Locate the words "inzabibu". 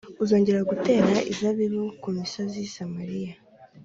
1.31-1.81